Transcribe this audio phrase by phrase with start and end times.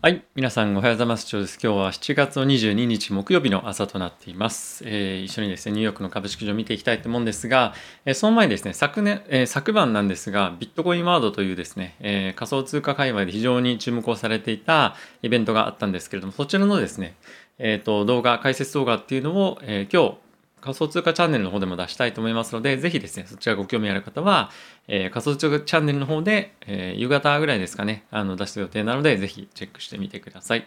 [0.00, 0.22] はい。
[0.36, 1.28] 皆さんおはようございます。
[1.28, 4.84] 今日は7月22日木曜日の朝となっています。
[4.86, 7.74] えー、一緒にですね、ニューヨークの株式市場を見ていきたいと思うんですが、
[8.04, 17.16] えー、その前にですね、昨年、えー、昨晩なんですが、ビットコインワードというですね、え仮想通貨界隈で非常に注目をされていたイベントがあったんですけれども、そちらのですね、
[17.58, 20.14] えっ、と、動画、解説動画っていうのを、え今日、
[20.60, 24.50] 仮想通貨チャンネルの方でも出したいと思いますので、ぜひですね、そちらご興味ある方は、
[24.86, 30.66] えー、仮想通貨チャンネルの方で、えー、夕方ぐらいですかね、あの出す予定なので、ぜひチェックしてみてください。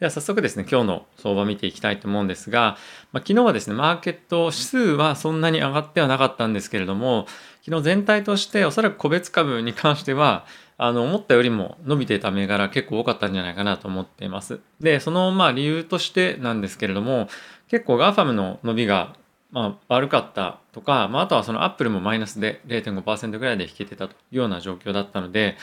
[0.00, 2.76] では早速ですね、今日の相場見ていきたいと思うんですが、
[3.10, 7.26] まあ、昨日はですね、マーケット指数はそんなに上がってはなかったんですけれども、
[7.64, 14.60] 昨日全体としておそらく個別株に関しては、あの、思ったよりも伸びていた銘柄結構多かったんじゃないかなと思っています。
[14.80, 17.28] で、そのまあ理由としてなんですけれども、
[17.68, 19.16] 結構 GAFAM の伸びが
[19.50, 25.56] まあ、悪かったとか、まあ、あとはそのアップルもマイナスで0.5%ぐらいで引けてたというような状況だったので、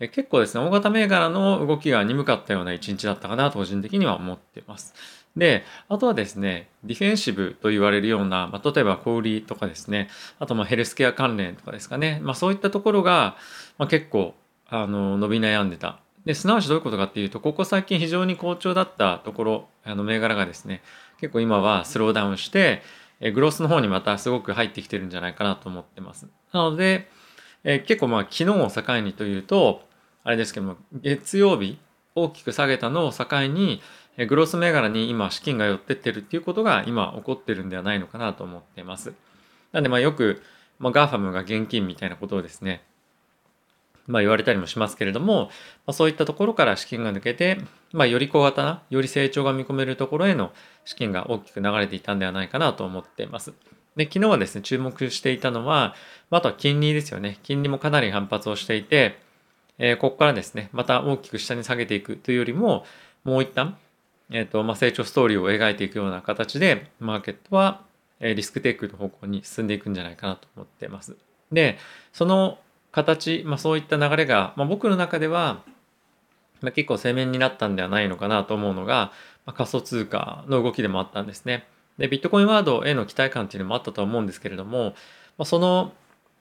[0.00, 4.94] え結構ですね、大型銘柄の動きが鈍かったような一日だったかな個人的には思ってます。
[5.36, 13.36] で、あとはですね、ディフェンシブと言われるような、まあ、例えば小売りとかですね、あとまヘルスケア関連とかですかね、まあ、そういったところが、
[13.78, 14.34] ま、結構
[14.68, 15.98] あの伸び悩んでた。
[16.24, 20.82] で、すなわちどういうことかっていうと、ここ最近非常に好調だったところ、あの銘柄がですね、
[21.20, 22.82] 結構今はスローダウンして、
[23.24, 26.28] えグロスの方にまたすごく入ってきてるんじゃないかなと思ってます。
[26.52, 27.08] なので、
[27.64, 29.80] え結構まあ昨日を境にというと、
[30.24, 31.78] あれですけども、月曜日
[32.14, 33.80] 大きく下げたのを境に、
[34.18, 39.14] えグロース銘柄に今資金が寄ってってるっていうことが今起こってるんではないのかなと思ってます。
[39.72, 40.42] なんでまあよく、
[40.78, 42.84] まあ、 GAFAM が現金みたいなことをですね、
[44.06, 45.46] まあ、言われたりもしますけれども、
[45.86, 47.58] まあ、そういったところから資金が抜けて、
[47.92, 50.52] まあ、より小型な、より成長が見込めるところへの
[50.84, 53.52] 資金が大きく流れていたんではないかなと思っています。
[53.96, 55.94] で、昨日はですね、注目していたのは、
[56.30, 57.38] あとは金利ですよね。
[57.42, 59.18] 金利もかなり反発をしていて、
[59.78, 62.84] えー、ここからですね、また大きく下に下げていくというよりも、
[63.24, 63.76] もう一旦、
[64.30, 67.82] えっ、ー、と、まあ、成長ストーリーを描いていくような形で、マーケットは、
[68.20, 71.16] えリスクテイクの方向に進んでいくんじゃないかなと思っています。
[71.52, 71.78] で、
[72.12, 72.58] その
[72.94, 75.62] 形、まあ、そういった流れが、まあ、僕の中では、
[76.60, 79.12] まあ、結構鮮明になったんではないのかなと思うのが、
[79.46, 81.66] まあ、仮想通貨の動きでもあったんですね。
[81.98, 84.94] で、ビットコインワードへの期待感っていうのもあったと思うんですけれども、
[85.36, 85.92] まあ、その、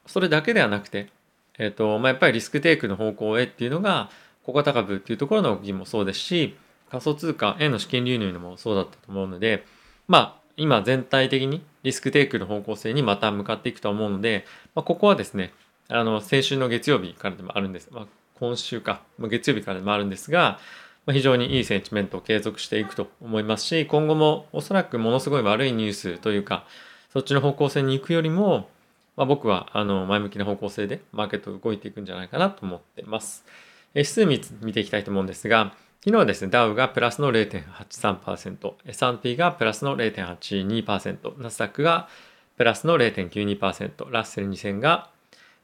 [0.06, 1.10] それだけではなくて、
[1.58, 4.10] えっ、ー、と、まあ、やっぱりリスクテイクの方向へっていうのが、
[4.44, 6.56] 小型株っていうところの動きもそうですし、
[6.92, 9.66] 仮想通貨への資金流入もそうだったと思うので、
[10.08, 15.54] まあ、今全体的にリスクテイクの方向性にまた向かっていくと思うので、まあ、ここはですね、
[15.90, 17.90] あの、先週の月曜日からでもあるんです。
[17.92, 18.08] まあ、
[18.40, 20.60] 今週か、まあ、月曜日からでもあるんですが、
[21.06, 26.66] まあ、非常にいいセンチメントを継続していくと思いますし、今後もおそらくものすごい悪いニュースというか、
[27.12, 28.70] そっちの方向性に行くよりも、
[29.16, 33.46] まあ、僕はあの前向きな方向性でマーケット動いていくんじゃないかなと思ってます。
[33.94, 35.74] 指数見ていきたいと思うんですが、
[36.04, 42.10] 昨日はですね、ダウがプラスの0.83%、S&P がプラスの0.82%、ナスダックが
[42.58, 45.10] プラスの0.92%、ラッセル2000が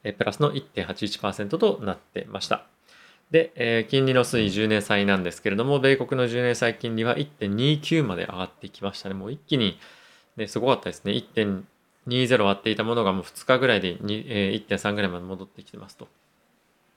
[0.04, 2.66] プラスの1.81%となってました。
[3.32, 9.16] で、え、金利の推移10年債なんですけれども、米国の10年債金利は1.29まで上がってきましたね。
[9.16, 9.78] もう一気に、
[10.36, 11.12] ね、すごかったですね。
[11.12, 16.08] 1.20割っていたものがもう2日ぐらいでえー、1.3ぐらいまで戻ってきてますと。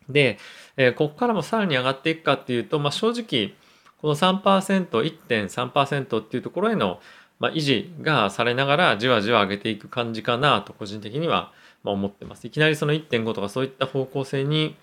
[0.09, 0.39] で、
[0.77, 3.55] え、ここからもさらに上がっていくかっていうと、まあ、正直、
[4.01, 7.01] この3%、1.3%っていうところへの、
[7.39, 11.53] まあ、維持がされながらじわじわ上げていく感じかなと個人的には
[11.83, 12.47] まあ、思ってます。
[12.47, 14.77] いきなりその1.5とかそういった方向性に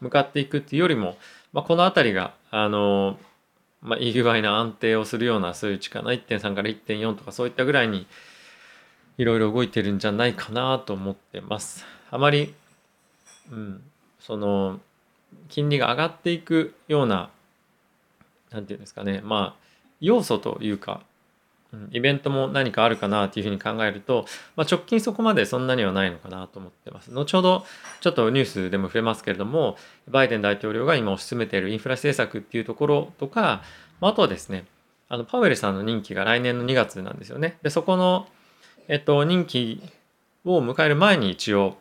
[0.00, 1.16] 向かっていくっていうよりも、
[1.52, 3.18] まあ、この辺りが、あの、
[3.82, 6.12] まあ、いい具合な安定をするような数値かな。
[6.12, 8.06] 1.3から1.4とかそういったぐらいに
[9.18, 11.84] いろいろ動いてるんじゃないかなと思ってます。
[12.10, 12.54] あまり、
[13.50, 13.82] うん、
[14.20, 14.80] その、
[15.48, 17.30] 金利が上がっていくような、
[18.50, 19.66] なんていうんですかね、まあ、
[20.00, 21.02] 要素というか、
[21.90, 27.12] イベントも何かあるかなっていうふうに考えると、まあ、直近そこまでそんなにはないのかなと思ってます。
[27.12, 27.66] 後ほど
[28.00, 29.76] ちょっとニュースでも触れますけれども、
[30.08, 33.62] バイデン大統領が今推し進めているインフラ政策っていうところとか、
[34.00, 34.64] あとはですね、
[35.08, 37.58] あのパウエルさんの任期が来年の2月なんですよね。
[37.62, 38.28] で、そこの、
[38.88, 39.82] えっと、任期
[40.44, 41.76] を迎える前に一応、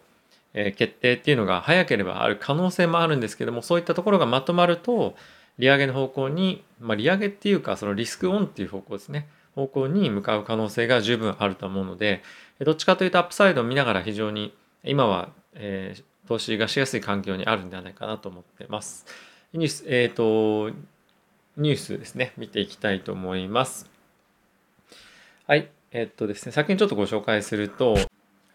[0.53, 5.15] えー、決定っていうのが早ければある可能性もあるんですけども、そういったところがまとまると、
[5.57, 9.27] 利上げの方向に、まあ、利上げっていうか、そのリスクオンっていう方向ですね。
[9.55, 12.21] 方向に向かう可能性が十分あると思うので、
[12.59, 14.53] どっちかというとアップサイドを見ながら非常に
[14.83, 19.05] 今は、えー、投資がしやすい環境にあるんではないかなと思ってます。
[19.53, 20.75] ニュース、えっ、ー、と、
[21.57, 23.89] ニュースですね、見ていきたいと思います。
[25.47, 25.69] はい。
[25.91, 27.95] えっ、ー、とですね、先にちょっとご紹介すると、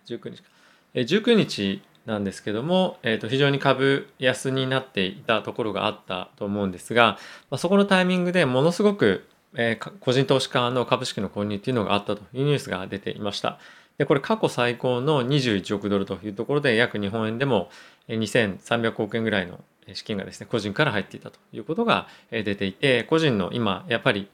[0.06, 0.48] 19日か。
[0.94, 7.18] 19日なんですけども、えー、と非常に株安になっていたところがあったと思うんですが、
[7.50, 13.58] まあ、そこのタイミングでものすごく、えー、個人投資家の株式の購入っていうのがあったというニュースが出ていました。
[13.98, 17.68] でこれ過去最高の21億ドルというところで約日本円でも
[18.08, 19.60] 2300億円ぐらいの
[19.92, 24.30] 資金がですね個人から入っていたということが出ていて個人の今やっぱり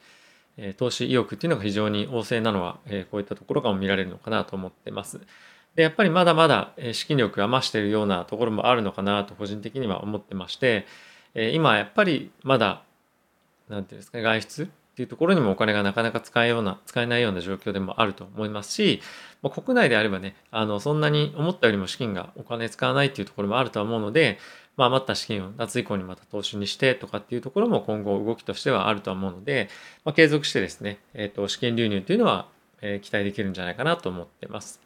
[0.76, 2.78] 投資意欲っていうのが非常に旺盛なのは
[3.10, 5.20] こういったところが見られるのかなと思ってます。
[5.74, 10.86] でやっぱりまだまだ資金力が増しているようなところもあるのかなと個人的には思ってまして
[11.34, 12.82] 今やっぱりまだ
[13.68, 19.02] 何て言うんですか外出っていうところにもお金がなかなか使えような使えないような状況でもあると思いますし、
[19.42, 24.38] まあ、国内であればねあのそんなに思ったよりも資金がお金使わないっていうところもあるとは思うので、
[24.78, 29.68] まあ、余った資金を夏以降にまた投資にしてとかっていうところも今後動きとしてはあるとは思うので、
[30.06, 32.48] まあ、継続してですね、えー、と資金流入というのは、
[32.80, 34.80] え期待できるんじゃないかなと思ってます。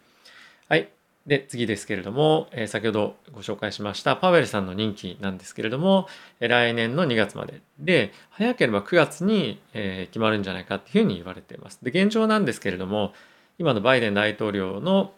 [0.68, 0.99] はい。
[1.26, 6.08] で、次ですけれども、え、先ほどご紹介しましたパウエルさんの任期なんですけれども、
[6.40, 11.78] え、来年の2月までで、早ければ9月に、え、決まるんじゃないかっていうふうに言われています。
[11.82, 13.12] で、現状なんですけれども、
[13.58, 15.12] 今のバイデン大統領の、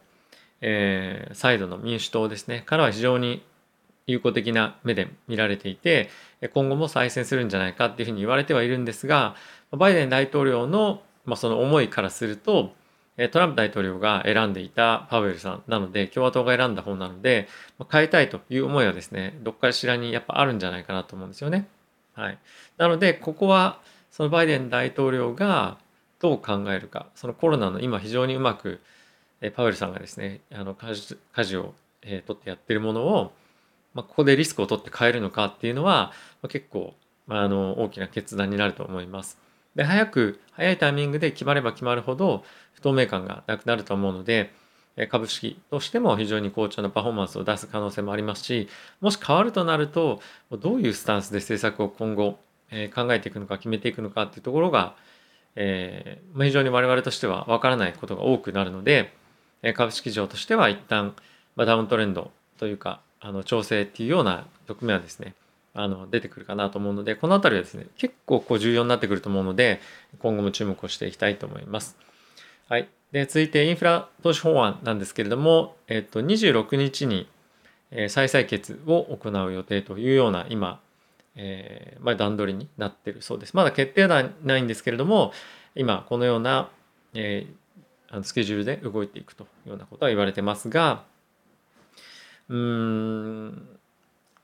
[0.60, 3.42] えー、サイドの民主党ですね、からは非常に
[4.06, 6.10] 友好的な目で見られていて、
[6.52, 9.36] 今後も再選するんじゃないかっていうふうに言われてはいるんですが、
[9.70, 12.72] バイデン大統領の、まあ、その思いからすると、
[13.30, 17.46] トランプ大統領が選んでいたパウエルさんなので、共和党が選んだ方なので、
[17.90, 21.68] 変えたいという思いはですね、どっかしらにやっぱあるんじゃないかなと思うんですよね。
[22.14, 22.38] はい。
[22.78, 23.80] なので、ここは、
[24.10, 25.78] そのバイデン大統領が
[26.20, 28.80] どう考えるか、そのコロナの今非常にうまく、
[29.54, 33.32] パウエルさんがですね、あの舵を、え、取ってやってるものを、
[33.94, 36.12] まあ、ここでリスクを取って変えるのかっていうのは、
[36.48, 36.94] 結構、
[37.28, 39.38] あの大きな決断になると思います。
[39.74, 44.52] で早く早いタイミングで決まれば決まるほど不透明感がなくなると思うので
[45.08, 48.68] 株式としても非常に好調なパフォーマンスを出す可能性もありますし
[49.00, 50.20] もし変わるとなると
[50.50, 52.38] どういうスタンスで政策を今後
[52.94, 54.94] 考えていくのか決めていくのかっていうところが、
[55.56, 59.12] えー、非常に我々としては分からないことが多くなるので
[59.74, 61.14] 株式市場としては一旦
[61.56, 65.34] ダウントレンドというかあの調整っていうような局面はですね
[65.74, 69.80] あの出てくるかなと思うのでこの辺りはですね結構こう重要になってくると思うので
[70.18, 71.96] 今後も注目をしていきたいと思います。
[72.68, 77.28] はい、で続いてインフラ投資法案なんですけれども、えっと、26日に
[78.08, 80.80] 再採決を行う予定というような今、
[81.36, 83.54] えーまあ、段取りになってるそうです。
[83.54, 85.32] まだ決定はないんですけれども
[85.74, 86.70] 今このような、
[87.14, 91.04] えー、あのスケジュールで動いていくというようなことは言われてますが
[92.48, 93.68] うーん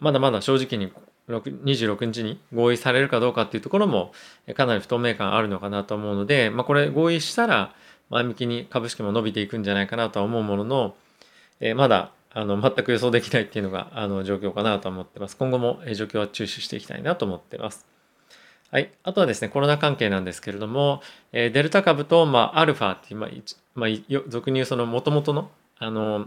[0.00, 0.92] まだまだ正直に
[1.28, 4.12] 26日に合意されるかどうかっていうところも
[4.54, 7.74] かなり不透明感あるのかなと思うので、まあ、これ合意したら
[8.10, 10.94] 前向きに株式も伸びていくんじゃないかなとは思うものの、
[11.60, 15.36] えー、まだあの全く予想できないっていうのがあの状況かなと思ってます。
[15.36, 17.86] 今後も状況は注視していきたいなと思ってます。
[18.70, 18.90] はい。
[19.02, 21.00] あとはですね、コロナ関係なんですけれども、
[21.32, 23.30] えー、デルタ株と、まあ、アルファっていう、まあ、
[23.74, 23.90] まあ、
[24.28, 26.26] 俗に言うその元々の、あの、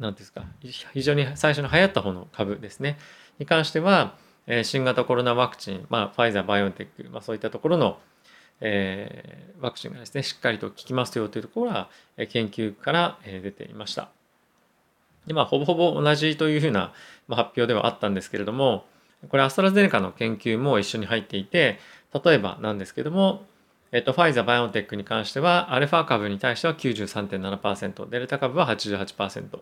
[0.00, 0.44] なんですか、
[0.92, 2.98] 非常に最初に流行った方の株ですね。
[3.38, 4.14] に関しては、
[4.46, 7.98] え新型コロナワクチン、まあ、ファイザー、 BioNTech、まあ、そういったところの、
[8.60, 14.08] えー、ワクチンがですね、しっかりと効きますよというところは、え研究から、え出ていました。
[15.26, 16.92] で、まあ、ほぼほぼ同じというふうな、
[17.28, 18.86] ま発表ではあったんですけれども、
[19.28, 21.78] これアストラゼネカの研究も一緒に入っていて、
[22.24, 23.44] 例えばなんですけども、
[23.92, 29.58] えっと、ファイザー、 BioNTech に関しては、アルファ株に対しては93.7%、デルタ株は88%、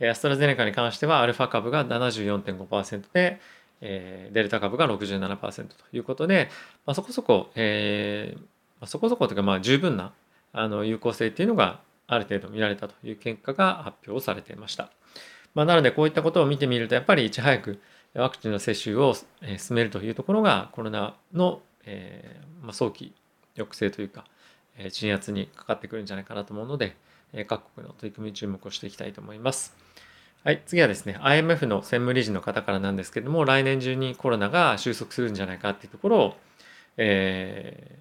[0.00, 3.40] アストラゼネカに関してはアルファ株が74.5%で、
[3.80, 6.48] えー、デルタ株が67%ということで、
[6.86, 8.46] まあ、そこそこ、えーま
[8.82, 10.12] あ、そこそこというかまあ十分な
[10.52, 14.90] あの有効性っていうのがある程度見られたという結果が発表されていました。
[15.54, 17.80] まあ、なのでこういったことを見てみるとやっぱりいち早く
[18.14, 23.14] ワクチンの接種を進めるというところがコロナの、えーまあ、早期
[23.56, 24.24] 抑制というか
[24.90, 26.96] 鎮圧にかかってくるんじゃないかなと思うので
[27.48, 29.74] 各国の取り組みに注目をしていきたいと思います。
[30.44, 36.36] はい、次はですね、IMF の専務理事の方からなんですけども、来年中にコロナが収束するんじゃないかっていうところを、
[36.98, 37.98] え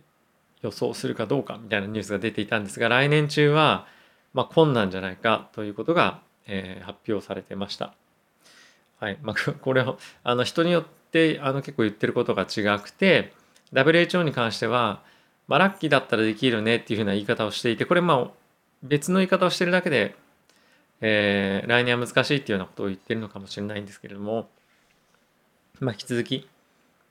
[0.61, 3.87] ー、予想するかどうかみたいなニュースが出ていたんですが、来年中は、
[4.33, 7.93] まあ、困難じゃないかということが、えー、発表されてました。
[8.99, 9.17] はい。
[9.21, 13.31] まあ、 これを、あの、人によって、あの、結構言ってることが違くて、
[13.71, 15.01] WHO に関しては、
[15.47, 18.42] まあ、ラッキーだったらできるねっていうふうな言い方をしていて、これ、まあ、
[18.83, 20.15] 別の言い方をしてるだけで、
[21.01, 24.47] えー、来年は難しいっていうようなことを言ってるのかもしれないんですけれども、
[25.79, 26.47] まあ、引き続き、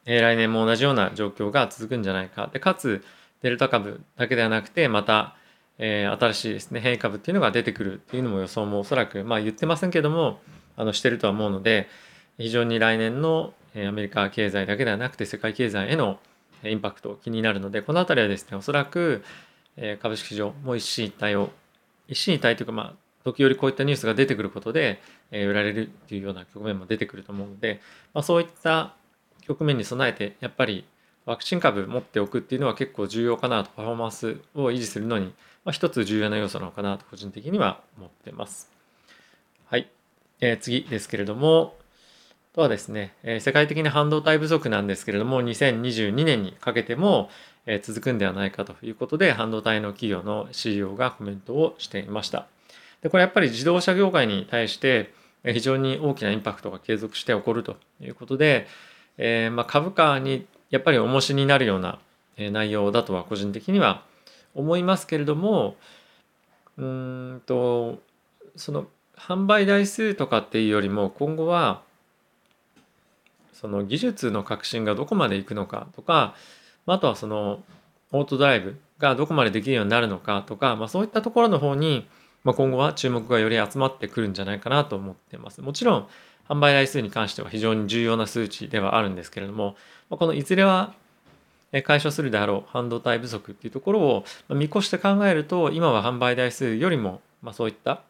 [0.06, 2.48] えー、来年も同じような状況が続くんじゃないか。
[2.52, 3.04] で、かつ、
[3.42, 5.36] デルタ株だけではなくて、また、
[5.78, 10.40] えー、新しいですね変異株っていうのが出てくるっていうのも予想もおそらくまあ言ってませんけども
[10.76, 11.88] あのしてるとは思うので
[12.38, 16.18] 非常に来年のアメリカ経済だけではなくて世界経済への
[16.62, 19.24] インパクト気になるのでこの辺りはですねおそらく
[20.00, 21.50] 株式市場も一進一退を
[22.12, 25.00] 一進一退というかまあ時折こういったニュースが出てくることで
[25.31, 27.81] え売られるっていうような局面も出てくると思うので、
[28.14, 28.95] まあ、そういった
[29.42, 30.85] 局面に備えてやっぱり
[31.25, 35.26] ワクチン株持っておくっていうのは結構重要かなとパフォーマンスを維持するのに、
[35.64, 38.71] まあ、一つ重要な要素なのかなと個人的には思ってます。
[39.66, 39.88] はい、
[40.40, 41.76] えー、次ですけれども
[42.54, 47.31] とはですね、えー、世界的に半導体不足なんですけれども2022年にかけても、
[47.66, 52.47] え、続くんではないかということで半導体の企業の CEO がコメントをしていました。
[53.02, 55.12] でこれやっぱり自動車業界に対して
[55.45, 58.69] 非常に大きなインパクトが継続して起こるということで、
[59.19, 61.99] えー、ま、株価にやっぱり重しになるような
[62.38, 64.04] 内容だとは個人的には
[64.54, 65.76] 思いますけれども
[66.78, 68.00] うんと
[68.57, 71.83] その販売台数とかっていうよりも今後は
[73.52, 76.35] その技術の革新がどこまでいくのかとか
[76.86, 77.62] あとはその
[78.10, 82.06] オートドライブがどこまでできるようになるのかとか、まあ、そういったところの方に、
[82.44, 85.60] まあ、今後は注目がより集まってくるんじゃないかなと思ってます。
[85.60, 86.08] もちろん
[86.48, 89.76] 販売台数に関しては非常に重要な数値ではあるんですけれども、
[90.10, 90.92] まあ、このいずれは
[91.84, 98.02] 解消するであろう半導体不足っていうところを見越して考えると今は販売台数よりも、まあ、そういった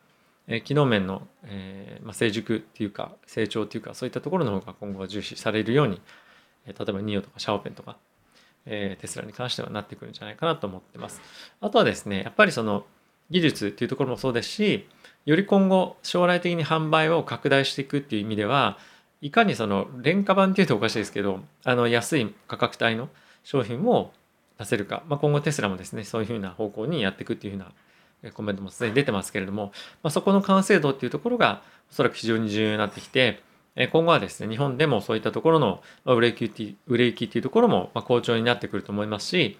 [0.65, 6.01] 機能面の、えーまあ、成熟っていうか成長っていうかそういったところの方が今後は重視されるように
[6.67, 7.97] 例えばニオとかシャオペンとか、
[8.67, 11.21] え、テスラに関してはなってくるんじゃないかなと思ってます。
[11.61, 12.85] あとはですねやっぱりその
[13.31, 14.87] 技術っていうところもそうですし
[15.25, 18.79] より今後将来的に販売を拡大していくっていう意味では
[19.21, 23.09] いかにその廉価版っていうとおかしいですけどあの安い価格帯の
[23.43, 24.13] 商品を
[24.59, 27.73] 出せるか、まあ、今後テスラもですねそういうふうな方向にやっていくっていうふうな
[28.33, 33.41] コメントもすでに出てますけれども、まあ、そこの完成度っていうところがおそらく非常に重要になってきて
[33.75, 39.59] 今後はですね日本でもそういったところの売れ行き売れ行きっていうところも好調になってくると思いますし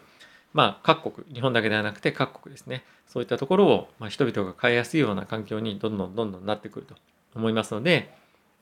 [0.53, 6.95] まあ各国日本だけではなくて各国ですねそういったところをま人々が買いやすいような環境にどんどんどんどんなってくると
[7.35, 8.15] 思いますので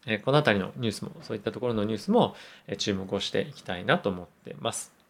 [0.06, 2.34] えこの辺りのニュースもそういったところのニュースも
[2.68, 5.00] え注目をしていきたいなと思ってます。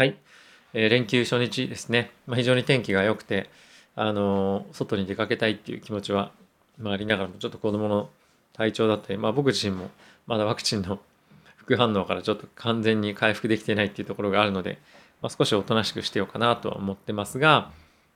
[0.00, 0.16] はい。
[0.72, 2.10] えー、連休初日ですね。
[2.26, 3.50] まあ、非常に天気が良くて、
[3.96, 6.32] あの、外に出かけたいっていう気持ちは、
[6.78, 8.08] まあ、ありながらも、ちょっと子供の
[8.52, 9.90] 体調だったり、まあ、僕自身も
[10.26, 10.98] まだワクチンの
[11.56, 14.78] 副反応からちょっと完全に回復できてないっていうところがあるので、
[15.22, 17.70] まあ、少しおとなしくしてようかなとは思ってますが、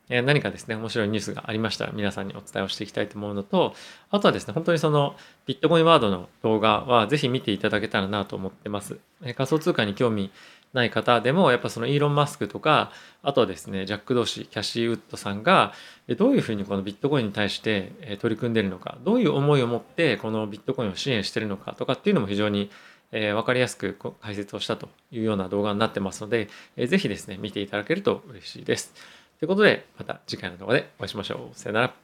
[0.09, 3.75] えー、何かですね、面白いニュースがありましたら皆さんにお伝えをしていきたいと思うのと、
[4.11, 8.99] あとはですね、本当にそのビットコインワードの動画はぜひ見ていただけたらなと思ってます。
[9.23, 10.31] えー、仮想通貨に興味
[10.75, 12.91] ない方でもやっぱそのイーロン・マスクとか
[13.23, 15.73] あとはですねジャック・ドーシーキャシー・ウッドさんが
[16.19, 22.71] どういうふうにこのビットコインに対して取り組んでいるのかどういう思いを持ってこのビットコインを支援してるのかとかっていうのも非常に
[23.11, 28.93] 分かりやすく解説をしたというような動画になってますので是非ですね見ていただけると嬉しいです。
[29.39, 31.59] ということでまた次回の動画でお会いしましょう。
[31.59, 31.95] さよなら。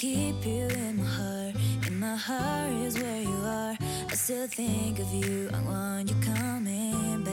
[0.00, 1.54] Keep you in my heart,
[1.86, 3.76] and my heart is where you are.
[4.08, 7.29] I still think of you, I want you coming back.